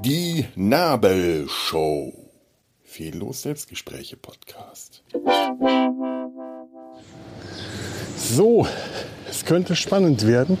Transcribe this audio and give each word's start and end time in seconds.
Die 0.00 0.46
Nabelshow. 0.56 2.12
Fehllos 2.82 3.42
Selbstgespräche 3.42 4.16
Podcast. 4.16 5.04
So, 8.16 8.66
es 9.30 9.44
könnte 9.44 9.76
spannend 9.76 10.26
werden. 10.26 10.58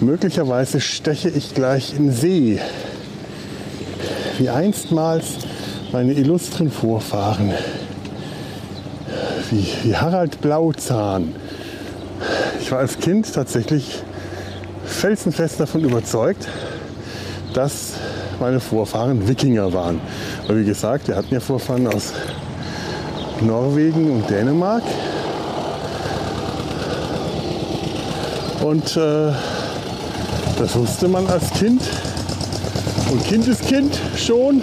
Möglicherweise 0.00 0.80
steche 0.80 1.28
ich 1.28 1.54
gleich 1.54 1.94
in 1.94 2.10
See. 2.10 2.58
Wie 4.38 4.48
einstmals 4.48 5.36
meine 5.92 6.14
illustren 6.14 6.72
Vorfahren. 6.72 7.52
Wie, 9.52 9.66
wie 9.82 9.94
Harald 9.94 10.40
Blauzahn. 10.40 11.34
Ich 12.62 12.72
war 12.72 12.78
als 12.78 12.98
Kind 12.98 13.30
tatsächlich 13.34 14.02
felsenfest 14.86 15.60
davon 15.60 15.82
überzeugt, 15.84 16.48
dass 17.52 17.92
meine 18.40 18.60
Vorfahren 18.60 19.28
Wikinger 19.28 19.70
waren. 19.74 20.00
Weil 20.46 20.60
wie 20.60 20.64
gesagt, 20.64 21.08
wir 21.08 21.16
hatten 21.16 21.34
ja 21.34 21.40
Vorfahren 21.40 21.86
aus 21.86 22.14
Norwegen 23.42 24.10
und 24.10 24.30
Dänemark. 24.30 24.84
Und 28.64 28.96
äh, 28.96 29.32
das 30.58 30.74
wusste 30.76 31.08
man 31.08 31.26
als 31.26 31.50
Kind 31.50 31.82
und 33.10 33.22
Kindeskind 33.26 34.00
schon, 34.16 34.62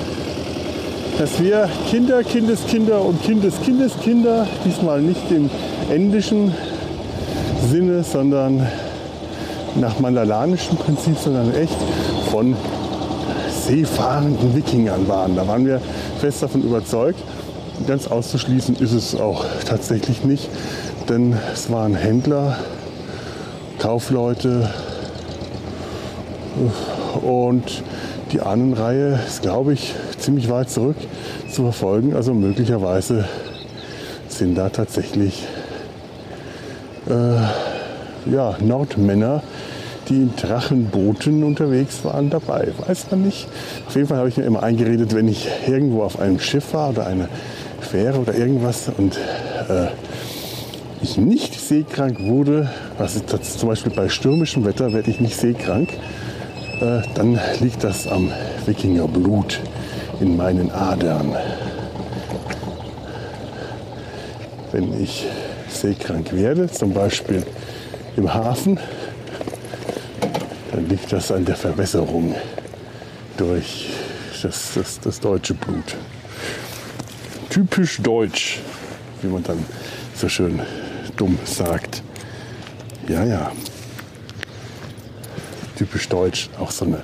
dass 1.20 1.44
wir 1.44 1.70
Kinder, 1.90 2.23
Kindeskinder 2.23 3.02
und 3.02 3.22
Kindeskindeskinder, 3.22 4.48
diesmal 4.63 5.02
nicht 5.02 5.30
im 5.30 5.49
endischen 5.91 6.55
Sinne, 7.70 8.05
sondern 8.05 8.66
nach 9.76 9.99
mandalanischen 9.99 10.77
Prinzip, 10.77 11.18
sondern 11.18 11.54
echt 11.54 11.76
von 12.32 12.55
seefahrenden 13.49 14.55
Wikingern 14.55 15.10
waren. 15.10 15.35
Da 15.35 15.46
waren 15.46 15.66
wir 15.66 15.82
fest 16.21 16.41
davon 16.41 16.63
überzeugt. 16.63 17.20
Ganz 17.86 18.08
auszuschließen 18.08 18.77
ist 18.77 18.93
es 18.93 19.20
auch 19.20 19.43
tatsächlich 19.68 20.24
nicht, 20.24 20.49
denn 21.10 21.36
es 21.54 21.70
waren 21.70 21.96
Händler, 21.96 22.58
Kaufleute 23.77 24.70
und 27.21 27.84
die 28.32 28.40
Ahnenreihe 28.40 29.20
ist, 29.27 29.41
glaube 29.41 29.74
ich, 29.74 29.96
ziemlich 30.20 30.49
weit 30.49 30.70
zurück 30.70 30.98
zu 31.51 31.63
verfolgen. 31.63 32.15
Also 32.15 32.34
möglicherweise 32.34 33.25
sind 34.27 34.55
da 34.55 34.70
tatsächlich 34.70 35.45
äh, 37.09 38.31
ja, 38.31 38.55
Nordmänner 38.59 39.41
die 40.09 40.15
in 40.15 40.35
Drachenbooten 40.35 41.43
unterwegs 41.43 42.03
waren, 42.03 42.29
dabei. 42.29 42.70
Weiß 42.87 43.12
man 43.12 43.23
nicht. 43.23 43.47
Auf 43.87 43.95
jeden 43.95 44.07
Fall 44.07 44.17
habe 44.17 44.29
ich 44.29 44.37
mir 44.37 44.43
immer 44.43 44.63
eingeredet, 44.63 45.13
wenn 45.13 45.27
ich 45.27 45.47
irgendwo 45.67 46.03
auf 46.03 46.20
einem 46.20 46.40
Schiff 46.40 46.73
war 46.73 46.90
oder 46.90 47.05
eine 47.05 47.29
Fähre 47.79 48.20
oder 48.20 48.35
irgendwas 48.35 48.90
und 48.97 49.17
äh, 49.70 49.87
ich 51.01 51.17
nicht 51.17 51.59
seekrank 51.59 52.20
wurde, 52.20 52.70
was 52.97 53.21
zum 53.57 53.70
Beispiel 53.70 53.93
bei 53.93 54.09
stürmischem 54.09 54.65
Wetter 54.65 54.91
werde 54.93 55.09
ich 55.09 55.21
nicht 55.21 55.37
seekrank, 55.37 55.90
äh, 56.81 57.01
dann 57.15 57.40
liegt 57.62 57.84
das 57.84 58.07
am 58.07 58.31
Wikingerblut 58.65 59.62
in 60.20 60.35
meinen 60.35 60.71
Adern. 60.71 61.35
Wenn 64.72 65.01
ich 65.01 65.25
seekrank 65.69 66.34
werde, 66.34 66.69
zum 66.69 66.94
Beispiel 66.94 67.45
im 68.18 68.34
Hafen, 68.34 68.79
dann 70.72 70.88
liegt 70.90 71.12
das 71.12 71.31
an 71.31 71.46
der 71.46 71.56
Verwässerung 71.56 72.35
durch 73.38 73.90
das, 74.41 74.74
das, 74.75 75.00
das 75.00 75.19
deutsche 75.19 75.53
Blut. 75.53 75.96
Typisch 77.50 77.97
deutsch, 78.02 78.59
wie 79.22 79.28
man 79.28 79.44
dann 79.44 79.66
so 80.16 80.29
schön 80.29 80.59
dumm 81.18 81.38
sagt. 81.46 82.03
Ja, 83.08 83.24
ja. 83.24 83.52
Typisch 85.78 86.08
deutsch, 86.09 86.50
auch 86.59 86.72
so 86.72 86.85
eine 86.85 87.02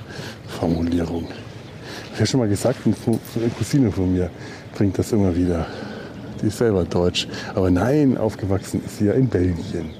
Formulierung. 0.58 1.28
Ich 2.16 2.20
habe 2.20 2.26
schon 2.26 2.40
mal 2.40 2.48
gesagt, 2.48 2.78
eine 2.84 3.50
Cousine 3.58 3.92
von 3.92 4.12
mir 4.12 4.30
bringt 4.74 4.98
das 4.98 5.12
immer 5.12 5.36
wieder. 5.36 5.66
Die 6.42 6.46
ist 6.46 6.58
selber 6.58 6.84
deutsch. 6.84 7.28
Aber 7.54 7.70
nein, 7.70 8.16
aufgewachsen 8.16 8.82
ist 8.84 8.98
sie 8.98 9.06
ja 9.06 9.12
in 9.12 9.28
Belgien. 9.28 9.90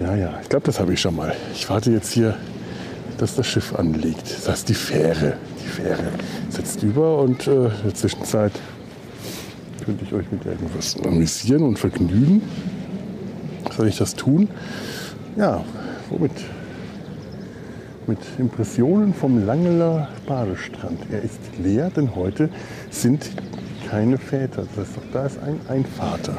Ja, 0.00 0.16
ja, 0.16 0.38
ich 0.42 0.48
glaube, 0.48 0.66
das 0.66 0.80
habe 0.80 0.94
ich 0.94 1.00
schon 1.00 1.16
mal. 1.16 1.34
Ich 1.54 1.68
warte 1.68 1.90
jetzt 1.90 2.12
hier 2.12 2.34
dass 3.18 3.34
das 3.34 3.46
Schiff 3.46 3.74
anlegt. 3.74 4.22
Das 4.22 4.48
heißt 4.48 4.68
die 4.68 4.74
Fähre. 4.74 5.36
Die 5.62 5.68
Fähre 5.68 6.08
setzt 6.48 6.82
über 6.82 7.18
und 7.18 7.46
äh, 7.46 7.66
in 7.66 7.72
der 7.84 7.94
Zwischenzeit 7.94 8.52
könnte 9.84 10.04
ich 10.04 10.12
euch 10.12 10.30
mit 10.30 10.46
irgendwas 10.46 10.96
amüsieren 11.04 11.62
und 11.62 11.78
vergnügen. 11.78 12.42
Soll 13.76 13.88
ich 13.88 13.98
das 13.98 14.14
tun? 14.14 14.48
Ja, 15.36 15.64
womit? 16.10 16.32
Mit 18.08 18.20
Impressionen 18.38 19.12
vom 19.12 19.44
Langeler 19.44 20.08
Badestrand. 20.26 20.98
Er 21.12 21.20
ist 21.20 21.38
leer, 21.62 21.90
denn 21.90 22.14
heute 22.14 22.48
sind 22.88 23.30
keine 23.90 24.16
Väter. 24.16 24.62
Das 24.74 24.86
heißt, 24.86 24.98
da 25.12 25.26
ist 25.26 25.38
ein, 25.42 25.60
ein 25.68 25.84
Vater. 25.84 26.38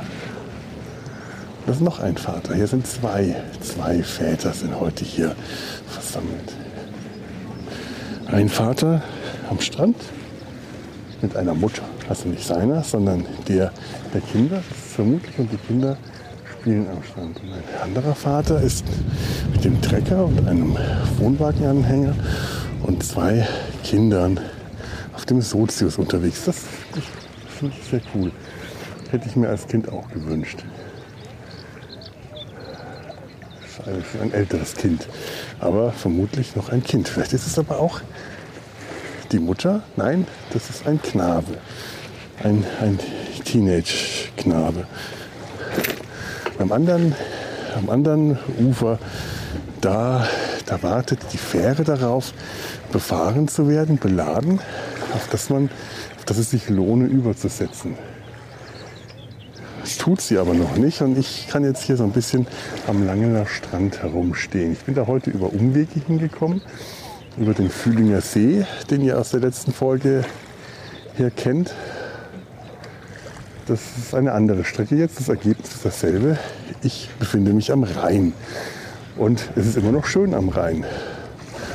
Das 1.68 1.76
ist 1.76 1.84
noch 1.84 2.00
ein 2.00 2.18
Vater. 2.18 2.56
Hier 2.56 2.66
sind 2.66 2.88
zwei. 2.88 3.36
Zwei 3.62 4.02
Väter 4.02 4.52
sind 4.52 4.80
heute 4.80 5.06
hier 5.06 5.36
versammelt. 5.86 6.56
Ein 8.32 8.50
Vater 8.50 9.04
am 9.48 9.60
Strand 9.60 9.98
mit 11.22 11.36
einer 11.36 11.54
Mutter, 11.54 11.84
also 12.10 12.30
nicht 12.30 12.48
seiner, 12.48 12.84
sondern 12.84 13.28
der 13.48 13.72
der 14.12 14.22
Kinder, 14.22 14.64
vermutlich, 14.96 15.38
und 15.38 15.52
die 15.52 15.58
Kinder 15.58 15.98
spielen 16.60 16.88
am 16.90 17.04
Strand. 17.04 17.40
Und 17.42 17.54
ein 17.54 17.82
anderer 17.82 18.16
Vater 18.16 18.62
ist 18.62 18.86
mit 19.52 19.64
dem 19.64 19.82
Trecker 19.82 20.26
und 20.26 20.48
einem 20.48 20.78
Wohnwagenanhänger 21.18 22.16
und 22.84 23.04
zwei 23.04 23.48
Kindern 23.84 24.40
auf 25.16 25.26
dem 25.26 25.42
Sozius 25.42 25.98
unterwegs. 25.98 26.46
Das, 26.46 26.64
das 26.94 27.04
finde 27.58 27.76
ich 27.80 27.90
sehr 27.90 28.02
cool. 28.16 28.32
Hätte 29.12 29.28
ich 29.28 29.36
mir 29.36 29.50
als 29.50 29.68
Kind 29.68 29.90
auch 29.90 30.08
gewünscht. 30.10 30.64
Das 33.62 33.72
ist 33.72 33.88
eigentlich 33.88 34.22
ein 34.22 34.34
älteres 34.34 34.76
Kind 34.76 35.08
aber 35.60 35.92
vermutlich 35.92 36.56
noch 36.56 36.70
ein 36.70 36.84
Kind. 36.84 37.08
Vielleicht 37.08 37.34
ist 37.34 37.46
es 37.46 37.60
aber 37.60 37.80
auch 37.80 38.02
die 39.32 39.40
Mutter. 39.40 39.84
Nein, 39.96 40.26
das 40.52 40.70
ist 40.70 40.88
ein 40.88 41.02
Knabe, 41.02 41.58
ein, 42.44 42.66
ein 42.82 43.00
Teenage-Knabe. 43.44 44.88
Am 46.60 46.74
anderen, 46.74 47.16
am 47.78 47.90
anderen 47.90 48.38
Ufer, 48.60 49.00
da, 49.80 50.28
da 50.66 50.84
wartet 50.84 51.20
die 51.32 51.38
Fähre 51.38 51.86
darauf, 51.86 52.34
befahren 52.92 53.48
zu 53.48 53.70
werden, 53.70 53.98
beladen, 53.98 54.60
auf 55.16 55.30
das, 55.30 55.50
man, 55.50 55.70
auf 56.18 56.26
das 56.26 56.38
es 56.38 56.52
sich 56.52 56.68
lohne, 56.68 57.06
überzusetzen. 57.06 57.96
Das 59.82 59.98
tut 59.98 60.20
sie 60.20 60.38
aber 60.38 60.54
noch 60.54 60.76
nicht 60.76 61.02
und 61.02 61.18
ich 61.18 61.48
kann 61.48 61.64
jetzt 61.64 61.84
hier 61.84 61.96
so 61.96 62.04
ein 62.04 62.12
bisschen 62.12 62.46
am 62.88 63.06
Langener 63.06 63.46
Strand 63.46 64.04
herumstehen. 64.04 64.74
Ich 64.74 64.80
bin 64.80 64.96
da 64.96 65.08
heute 65.08 65.30
über 65.30 65.54
Umwege 65.54 66.02
hingekommen, 66.06 66.62
über 67.38 67.54
den 67.54 67.70
Fühlinger 67.70 68.20
See, 68.20 68.66
den 68.92 69.02
ihr 69.02 69.18
aus 69.18 69.32
der 69.32 69.40
letzten 69.40 69.72
Folge 69.72 70.26
hier 71.16 71.32
kennt. 71.32 71.74
Das 73.70 73.82
ist 74.00 74.16
eine 74.16 74.32
andere 74.32 74.66
Strecke 74.66 74.96
jetzt, 74.96 75.20
das 75.20 75.30
Ergebnis 75.30 75.76
ist 75.76 75.86
dasselbe. 75.86 76.40
Ich 76.82 77.08
befinde 77.20 77.54
mich 77.54 77.72
am 77.72 77.84
Rhein 77.84 78.34
und 79.16 79.48
es 79.56 79.68
ist 79.68 79.78
immer 79.78 79.92
noch 79.92 80.08
schön 80.08 80.34
am 80.34 80.50
Rhein. 80.50 80.86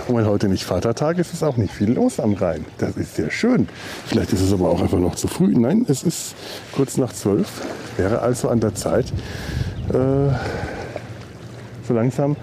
Und 0.08 0.17
weil 0.17 0.26
heute 0.26 0.49
nicht 0.49 0.64
Vatertag 0.64 1.19
ist, 1.19 1.32
ist 1.32 1.44
auch 1.44 1.56
nicht 1.56 1.73
viel 1.73 1.93
los 1.93 2.19
am 2.19 2.32
Rhein. 2.32 2.64
Das 2.79 2.96
ist 2.96 3.14
sehr 3.14 3.31
schön. 3.31 3.69
Vielleicht 4.06 4.32
ist 4.32 4.41
es 4.41 4.52
aber 4.52 4.70
auch 4.70 4.82
einfach 4.82 4.99
noch 4.99 5.14
zu 5.14 5.29
früh. 5.29 5.55
Nein, 5.56 5.87
es 5.88 6.02
ist 6.02 6.35
kurz 6.73 6.96
nach 6.96 7.12
zwölf. 7.12 7.62
Wäre 7.96 8.23
also 8.23 8.49
an 8.49 8.58
der 8.58 8.75
Zeit. 8.75 9.12
Äh, 9.91 10.35
so 11.87 11.94
langsam 11.94 12.35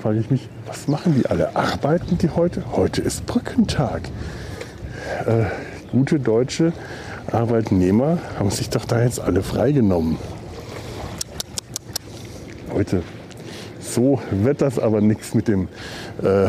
frage 0.00 0.20
ich 0.20 0.30
mich, 0.30 0.48
was 0.66 0.86
machen 0.86 1.16
die 1.16 1.26
alle? 1.26 1.56
Arbeiten 1.56 2.16
die 2.16 2.30
heute? 2.30 2.62
Heute 2.70 3.02
ist 3.02 3.26
Brückentag. 3.26 4.02
Äh, 5.26 5.46
gute 5.90 6.20
deutsche 6.20 6.72
Arbeitnehmer 7.32 8.18
haben 8.38 8.50
sich 8.50 8.70
doch 8.70 8.84
da 8.84 9.02
jetzt 9.02 9.20
alle 9.20 9.42
freigenommen. 9.42 10.18
Heute. 12.72 13.02
So 13.80 14.20
wird 14.30 14.60
das 14.60 14.78
aber 14.78 15.00
nichts 15.00 15.34
mit 15.34 15.46
dem 15.46 15.68
äh, 16.22 16.48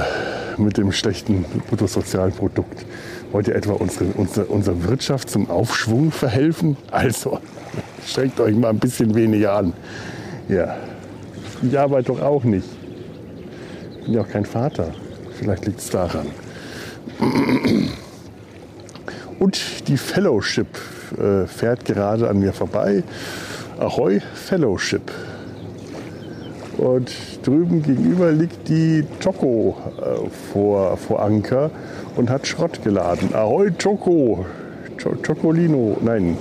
mit 0.57 0.77
dem 0.77 0.91
schlechten 0.91 1.45
Bruttosozialprodukt 1.67 2.85
heute 3.33 3.53
etwa 3.53 3.73
unsere, 3.73 4.05
unsere, 4.15 4.45
unsere 4.45 4.83
Wirtschaft 4.85 5.29
zum 5.29 5.49
Aufschwung 5.49 6.11
verhelfen? 6.11 6.77
Also, 6.91 7.39
strengt 8.07 8.39
euch 8.39 8.55
mal 8.55 8.69
ein 8.69 8.79
bisschen 8.79 9.13
weniger 9.15 9.53
an. 9.53 9.73
Ja, 10.47 10.77
Die 11.61 11.77
Arbeit 11.77 12.09
doch 12.09 12.21
auch 12.21 12.43
nicht. 12.43 12.67
Ich 13.99 14.05
bin 14.05 14.13
ja 14.13 14.21
auch 14.21 14.29
kein 14.29 14.45
Vater. 14.45 14.93
Vielleicht 15.37 15.65
liegt 15.65 15.79
es 15.79 15.89
daran. 15.89 16.27
Und 19.39 19.87
die 19.87 19.97
Fellowship 19.97 20.67
äh, 21.17 21.45
fährt 21.45 21.85
gerade 21.85 22.29
an 22.29 22.39
mir 22.39 22.53
vorbei. 22.53 23.03
Ahoi 23.79 24.21
Fellowship. 24.33 25.11
Und 26.77 27.11
drüben 27.45 27.81
gegenüber 27.81 28.31
liegt 28.31 28.67
die 28.67 29.05
Choco 29.23 29.77
äh, 29.97 30.29
vor, 30.51 30.97
vor 30.97 31.21
Anker 31.21 31.71
und 32.15 32.29
hat 32.29 32.47
Schrott 32.47 32.83
geladen. 32.83 33.33
Ahoi 33.33 33.71
Choco. 33.71 34.45
Chocolino. 35.25 35.97
Nein, 36.01 36.37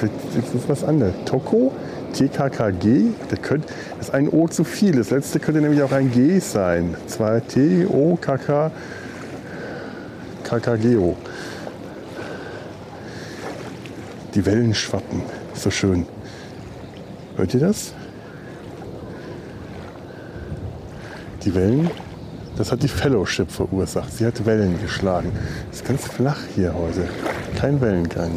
das 0.00 0.54
ist 0.54 0.68
was 0.68 0.84
anderes. 0.84 1.14
Toko? 1.24 1.72
TKKG? 2.12 3.10
Das, 3.28 3.42
könnte, 3.42 3.68
das 3.98 4.08
ist 4.08 4.14
ein 4.14 4.28
O 4.28 4.48
zu 4.48 4.64
viel. 4.64 4.96
Das 4.96 5.10
letzte 5.10 5.40
könnte 5.40 5.60
nämlich 5.60 5.82
auch 5.82 5.92
ein 5.92 6.10
G 6.10 6.38
sein. 6.38 6.94
Zwei 7.06 7.40
T, 7.40 7.86
O, 7.86 8.16
K, 8.20 8.38
K, 8.38 8.70
KKGO. 10.44 11.16
Die 14.38 14.46
Wellen 14.46 14.72
schwappen. 14.72 15.20
So 15.52 15.68
schön. 15.68 16.06
Hört 17.36 17.54
ihr 17.54 17.58
das? 17.58 17.92
Die 21.42 21.52
Wellen, 21.56 21.90
das 22.56 22.70
hat 22.70 22.84
die 22.84 22.88
Fellowship 22.88 23.50
verursacht. 23.50 24.12
Sie 24.12 24.24
hat 24.24 24.46
Wellen 24.46 24.80
geschlagen. 24.80 25.32
Es 25.72 25.78
ist 25.78 25.88
ganz 25.88 26.04
flach 26.04 26.38
hier 26.54 26.72
heute. 26.72 27.08
Kein 27.58 27.80
Wellengang. 27.80 28.30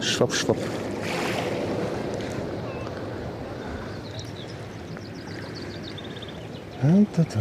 Schwapp, 0.00 0.32
schwapp. 0.32 0.58
Da, 6.80 6.88
da, 7.16 7.24
da, 7.24 7.40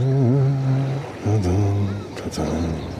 da, 2.15 2.35
da. 2.35 2.43
Ich 2.89 2.94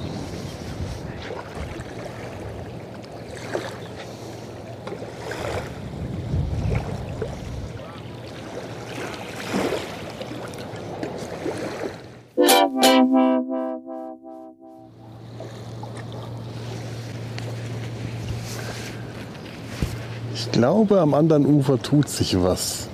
glaube, 20.56 21.02
am 21.02 21.14
anderen 21.14 21.46
Ufer 21.46 21.82
tut 21.82 22.08
sich 22.08 22.42
was. 22.42 22.88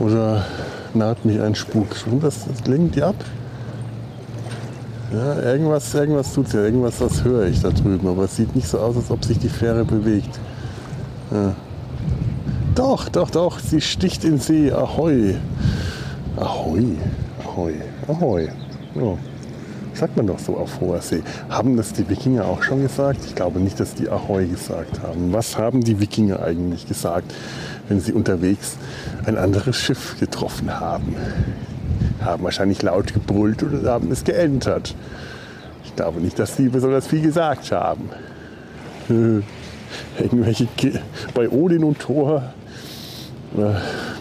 Oder 0.00 0.44
naht 0.92 1.24
mich 1.24 1.40
ein 1.40 1.54
Spuk. 1.54 1.86
Das, 2.20 2.46
das 2.46 2.66
lenkt 2.66 2.96
die 2.96 3.02
ab. 3.04 3.14
Ja, 5.12 5.40
irgendwas, 5.40 5.94
irgendwas 5.94 6.34
tut 6.34 6.52
ja, 6.52 6.64
irgendwas, 6.64 6.98
das 6.98 7.22
höre 7.22 7.46
ich 7.46 7.60
da 7.60 7.70
drüben, 7.70 8.08
aber 8.08 8.24
es 8.24 8.36
sieht 8.36 8.54
nicht 8.56 8.66
so 8.66 8.78
aus, 8.78 8.96
als 8.96 9.10
ob 9.10 9.24
sich 9.24 9.38
die 9.38 9.48
Fähre 9.48 9.84
bewegt. 9.84 10.40
Ja. 11.30 11.54
Doch, 12.74 13.08
doch, 13.08 13.30
doch, 13.30 13.60
sie 13.60 13.80
sticht 13.80 14.24
in 14.24 14.38
See. 14.38 14.72
Ahoi. 14.72 15.36
Ahoi. 16.36 16.96
Ahoi. 17.44 17.74
Ahoi. 18.08 18.48
Ja. 18.96 19.18
Sagt 20.00 20.16
man 20.16 20.26
doch 20.26 20.38
so 20.38 20.56
auf 20.56 20.80
hoher 20.80 21.02
See. 21.02 21.22
Haben 21.50 21.76
das 21.76 21.92
die 21.92 22.08
Wikinger 22.08 22.46
auch 22.46 22.62
schon 22.62 22.80
gesagt? 22.80 23.20
Ich 23.26 23.34
glaube 23.34 23.60
nicht, 23.60 23.78
dass 23.78 23.94
die 23.94 24.08
Ahoi 24.08 24.46
gesagt 24.46 25.02
haben. 25.02 25.34
Was 25.34 25.58
haben 25.58 25.82
die 25.82 26.00
Wikinger 26.00 26.42
eigentlich 26.42 26.88
gesagt, 26.88 27.34
wenn 27.86 28.00
sie 28.00 28.14
unterwegs 28.14 28.78
ein 29.26 29.36
anderes 29.36 29.76
Schiff 29.76 30.18
getroffen 30.18 30.80
haben? 30.80 31.16
Haben 32.24 32.44
wahrscheinlich 32.44 32.80
laut 32.80 33.12
gebrüllt 33.12 33.62
oder 33.62 33.92
haben 33.92 34.10
es 34.10 34.24
geentert. 34.24 34.94
Ich 35.84 35.94
glaube 35.96 36.22
nicht, 36.22 36.38
dass 36.38 36.56
sie 36.56 36.70
besonders 36.70 37.06
viel 37.06 37.20
gesagt 37.20 37.70
haben. 37.70 38.08
Irgendwelche 40.18 40.66
bei 41.34 41.46
Odin 41.50 41.84
und 41.84 41.98
Thor 41.98 42.54
äh, 43.54 43.74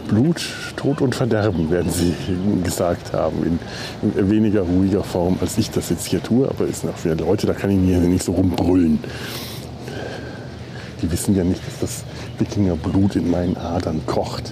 Blut, 0.09 0.41
Tod 0.75 1.01
und 1.01 1.15
Verderben, 1.15 1.69
werden 1.71 1.91
sie 1.91 2.13
gesagt 2.63 3.13
haben, 3.13 3.43
in, 3.43 3.59
in, 4.19 4.29
weniger 4.29 4.61
ruhiger 4.61 5.03
Form, 5.03 5.37
als 5.39 5.57
ich 5.57 5.71
das 5.71 5.89
jetzt 5.89 6.07
hier 6.07 6.21
tue. 6.21 6.49
Aber 6.49 6.67
es 6.67 6.81
sind 6.81 6.89
auch 6.89 6.97
viele 6.97 7.15
Leute, 7.15 7.47
da 7.47 7.53
kann 7.53 7.69
ich 7.69 7.77
mir 7.77 7.99
nicht 7.99 8.25
so 8.25 8.33
rumbrüllen. 8.33 8.99
Die 11.01 11.11
wissen 11.11 11.35
ja 11.35 11.43
nicht, 11.45 11.61
dass 11.65 11.79
das 11.79 12.03
Wikingerblut 12.39 13.15
in 13.15 13.31
meinen 13.31 13.55
Adern 13.55 14.01
kocht. 14.05 14.51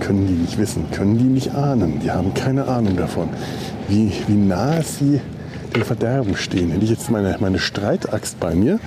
Können 0.00 0.26
die 0.26 0.32
nicht 0.32 0.58
wissen, 0.58 0.90
können 0.90 1.18
die 1.18 1.24
nicht 1.24 1.54
ahnen. 1.54 2.00
Die 2.00 2.10
haben 2.10 2.34
keine 2.34 2.66
Ahnung 2.66 2.96
davon, 2.96 3.28
wie, 3.88 4.12
wie 4.26 4.34
nah 4.34 4.82
sie 4.82 5.20
dem 5.74 5.84
Verderben 5.84 6.36
stehen. 6.36 6.70
Hätte 6.70 6.84
ich 6.84 6.90
jetzt 6.90 7.10
meine, 7.10 7.36
meine 7.38 7.58
Streitaxt 7.58 8.40
bei 8.40 8.54
mir, 8.54 8.80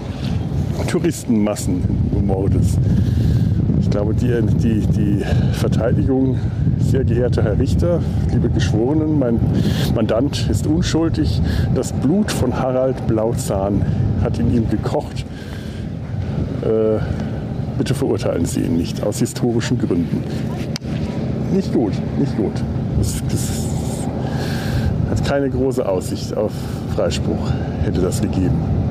Touristenmassenmordes. 0.87 2.77
Ich 3.81 3.89
glaube, 3.89 4.13
die, 4.13 4.41
die, 4.57 4.79
die 4.87 5.25
Verteidigung, 5.53 6.37
sehr 6.79 7.03
geehrter 7.03 7.43
Herr 7.43 7.59
Richter, 7.59 8.01
liebe 8.31 8.49
Geschworenen, 8.49 9.19
mein 9.19 9.39
Mandant 9.93 10.49
ist 10.49 10.65
unschuldig. 10.65 11.41
Das 11.75 11.91
Blut 11.91 12.31
von 12.31 12.57
Harald 12.57 13.05
Blauzahn 13.07 13.81
hat 14.21 14.39
in 14.39 14.53
ihm 14.53 14.69
gekocht. 14.69 15.25
Äh, 16.63 16.99
bitte 17.77 17.93
verurteilen 17.93 18.45
Sie 18.45 18.61
ihn 18.61 18.77
nicht, 18.77 19.03
aus 19.03 19.19
historischen 19.19 19.77
Gründen. 19.77 20.23
Nicht 21.53 21.73
gut, 21.73 21.93
nicht 22.17 22.35
gut. 22.35 22.53
Das, 22.97 23.21
das 23.29 23.67
hat 25.09 25.25
keine 25.25 25.49
große 25.49 25.87
Aussicht 25.87 26.35
auf 26.35 26.51
Freispruch, 26.95 27.51
hätte 27.83 28.01
das 28.01 28.21
gegeben. 28.21 28.86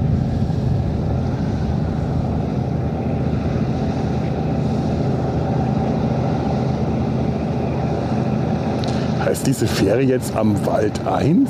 Heißt 9.46 9.62
diese 9.62 9.72
Fähre 9.72 10.00
jetzt 10.00 10.34
am 10.34 10.66
Wald 10.66 11.06
1? 11.06 11.48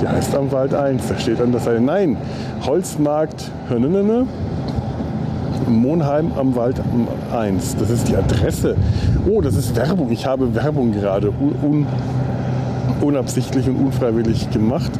Die 0.00 0.06
heißt 0.06 0.36
am 0.36 0.52
Wald 0.52 0.72
1. 0.72 1.08
Da 1.08 1.18
steht 1.18 1.40
an 1.40 1.50
der 1.50 1.60
Seite, 1.60 1.80
nein, 1.80 2.16
Holzmarkt 2.64 3.50
Hörnene, 3.68 4.28
Monheim 5.68 6.30
am 6.38 6.54
Wald 6.54 6.80
1. 7.32 7.76
Das 7.76 7.90
ist 7.90 8.06
die 8.06 8.14
Adresse. 8.14 8.76
Oh, 9.28 9.40
das 9.40 9.56
ist 9.56 9.74
Werbung. 9.74 10.12
Ich 10.12 10.26
habe 10.26 10.54
Werbung 10.54 10.92
gerade 10.92 11.30
un 11.30 11.86
unabsichtlich 13.00 13.68
und 13.68 13.84
unfreiwillig 13.84 14.50
gemacht 14.52 14.92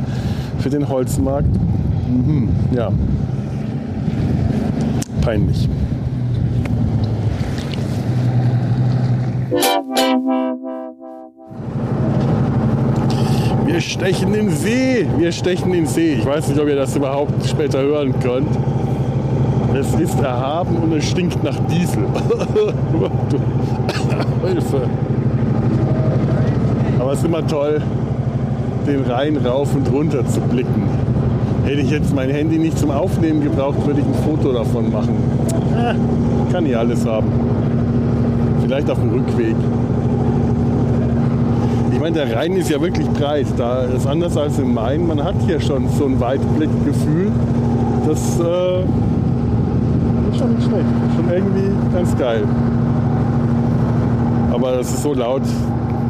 für 0.58 0.70
den 0.70 0.88
Holzmarkt. 0.88 1.54
Mhm, 2.08 2.48
ja, 2.74 2.90
peinlich. 5.20 5.68
Stechen 13.94 14.32
den 14.32 14.50
See. 14.50 15.06
Wir 15.18 15.30
stechen 15.30 15.72
in 15.72 15.84
den 15.84 15.86
See. 15.86 16.14
Ich 16.14 16.26
weiß 16.26 16.48
nicht, 16.48 16.60
ob 16.60 16.66
ihr 16.66 16.74
das 16.74 16.96
überhaupt 16.96 17.46
später 17.46 17.80
hören 17.80 18.12
könnt. 18.20 18.48
Es 19.72 19.94
ist 19.94 20.20
erhaben 20.20 20.76
und 20.76 20.92
es 20.92 21.08
stinkt 21.08 21.42
nach 21.42 21.56
Diesel. 21.66 22.04
Hilfe. 24.46 24.82
Aber 26.98 27.12
es 27.12 27.18
ist 27.20 27.24
immer 27.24 27.46
toll, 27.46 27.80
den 28.86 29.04
Rhein 29.04 29.36
rauf 29.36 29.74
und 29.74 29.90
runter 29.92 30.26
zu 30.26 30.40
blicken. 30.40 30.88
Hätte 31.64 31.80
ich 31.80 31.90
jetzt 31.90 32.14
mein 32.14 32.30
Handy 32.30 32.58
nicht 32.58 32.78
zum 32.78 32.90
Aufnehmen 32.90 33.42
gebraucht, 33.42 33.86
würde 33.86 34.00
ich 34.00 34.06
ein 34.06 34.14
Foto 34.24 34.52
davon 34.52 34.92
machen. 34.92 35.16
Ah, 35.76 35.94
kann 36.52 36.66
ich 36.66 36.76
alles 36.76 37.06
haben. 37.06 37.28
Vielleicht 38.62 38.90
auf 38.90 38.98
dem 38.98 39.10
Rückweg. 39.10 39.56
Ich 41.94 42.00
meine, 42.00 42.16
der 42.16 42.36
Rhein 42.36 42.56
ist 42.56 42.68
ja 42.68 42.80
wirklich 42.80 43.08
breit. 43.08 43.46
Da 43.56 43.82
ist 43.82 44.04
anders 44.04 44.36
als 44.36 44.58
im 44.58 44.74
Main. 44.74 45.06
Man 45.06 45.22
hat 45.22 45.36
hier 45.46 45.60
schon 45.60 45.88
so 45.96 46.06
ein 46.06 46.18
Weitblickgefühl. 46.18 47.30
Das 48.06 48.18
äh, 48.40 48.80
ist 50.30 50.38
schon 50.38 50.54
nicht 50.56 50.66
schlecht. 50.66 50.84
Schon 51.14 51.30
irgendwie 51.32 51.70
ganz 51.94 52.18
geil. 52.18 52.42
Aber 54.52 54.80
es 54.80 54.88
ist 54.88 55.02
so 55.04 55.14
laut, 55.14 55.42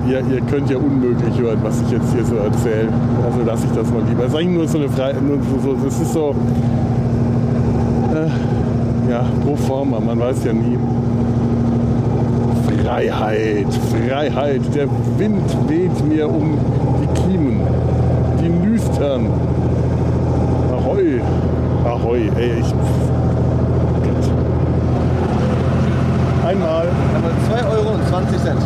ihr, 0.09 0.21
ihr 0.21 0.41
könnt 0.51 0.71
ja 0.71 0.79
unmöglich 0.79 1.39
hören, 1.39 1.59
was 1.63 1.83
ich 1.83 1.91
jetzt 1.91 2.13
hier 2.15 2.25
so 2.25 2.37
erzähle. 2.37 2.89
Also 3.23 3.45
lasse 3.45 3.67
ich 3.67 3.73
das 3.73 3.93
mal 3.93 4.03
lieber. 4.09 4.25
Es 4.25 4.31
ist 4.31 4.37
eigentlich 4.37 4.57
nur 4.57 4.67
so 4.67 4.79
eine 4.79 4.89
Freiheit. 4.89 5.17
So, 5.63 5.75
das 5.85 6.01
ist 6.01 6.13
so. 6.15 6.35
Äh, 8.15 9.11
ja, 9.11 9.23
pro 9.45 9.55
forma, 9.55 10.01
man 10.01 10.19
weiß 10.19 10.45
ja 10.45 10.55
nie. 10.55 10.79
Freiheit, 12.95 13.67
Freiheit. 13.91 14.61
Der 14.73 14.87
Wind 15.19 15.69
weht 15.69 16.05
mir 16.07 16.29
um 16.29 16.57
die 17.03 17.23
Kiemen, 17.23 17.61
die 18.41 18.49
Nüstern. 18.49 19.27
Ahoi, 20.71 21.21
ahoi, 21.85 22.31
ey, 22.37 22.61
ich. 22.61 22.71
Gott. 24.05 24.31
Einmal. 26.47 26.87
Einmal 27.17 27.33
2 27.51 27.67
Euro 27.67 27.95
und 27.95 28.07
20 28.07 28.39
Cent. 28.41 28.61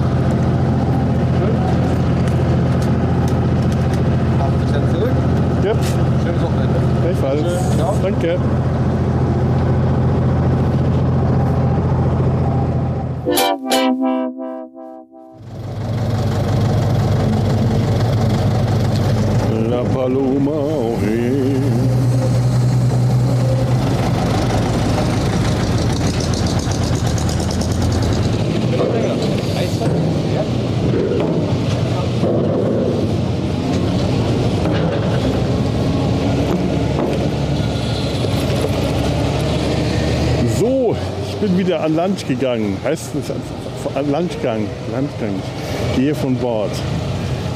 80 4.41 4.73
Cent 4.73 4.91
zurück. 4.93 5.13
Ja, 5.65 5.73
Schönes 6.23 6.43
Wochenende. 6.43 6.79
gleichfalls. 7.03 7.41
Schön, 7.41 7.79
ciao. 7.79 7.95
Danke. 8.03 8.39
An 41.89 41.97
Land 41.97 42.29
gegangen. 42.29 42.77
Heißt 42.85 43.15
es 43.15 43.31
an 43.95 44.11
Landgang? 44.11 44.67
Landgang. 44.93 45.35
Gehe 45.97 46.15
von 46.15 46.37
Bord. 46.37 46.71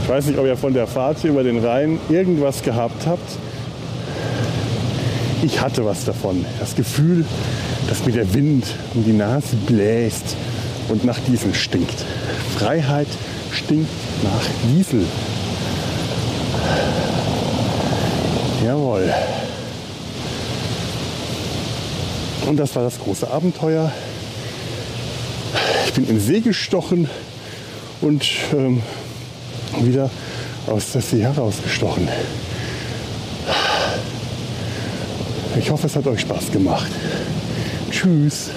Ich 0.03 0.09
weiß 0.09 0.27
nicht, 0.27 0.39
ob 0.39 0.47
ihr 0.47 0.57
von 0.57 0.73
der 0.73 0.87
Fahrt 0.87 1.19
hier 1.19 1.31
über 1.31 1.43
den 1.43 1.63
Rhein 1.63 2.01
irgendwas 2.09 2.63
gehabt 2.63 3.07
habt. 3.07 3.31
Ich 5.43 5.61
hatte 5.61 5.85
was 5.85 6.07
davon. 6.07 6.47
Das 6.61 6.75
Gefühl, 6.75 7.27
dass 7.89 8.07
mir 8.07 8.13
der 8.13 8.33
Wind 8.33 8.65
um 8.95 9.05
die 9.05 9.13
Nase 9.13 9.55
bläst 9.67 10.35
und 10.89 11.05
nach 11.05 11.19
Diesel 11.29 11.53
stinkt. 11.53 12.03
Freiheit 12.57 13.09
stinkt 13.53 13.91
nach 14.23 14.71
Diesel. 14.75 15.05
Jawohl. 18.65 19.13
Und 22.47 22.57
das 22.57 22.75
war 22.75 22.83
das 22.83 22.99
große 22.99 23.31
Abenteuer. 23.31 23.93
Ich 25.95 25.97
bin 25.97 26.09
in 26.09 26.21
See 26.21 26.41
gestochen 26.41 27.07
und 28.01 28.25
ähm, 28.55 28.81
wieder 29.83 30.09
aus 30.67 30.93
der 30.93 31.03
See 31.03 31.21
herausgestochen. 31.21 32.09
Ich 35.59 35.71
hoffe, 35.71 35.89
es 35.89 35.95
hat 35.95 36.07
euch 36.07 36.23
Spaß 36.23 36.51
gemacht. 36.51 36.91
Tschüss. 37.91 38.49